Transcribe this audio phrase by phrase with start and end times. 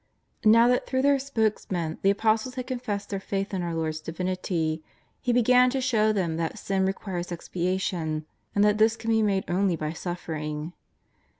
[0.43, 4.83] INow that through their spokesman the Apostles had confessed their faith in our Lord's Divinity,
[5.21, 8.25] He be gan to show them that sin requires expiation,
[8.55, 10.73] and that this can be made only by suffering.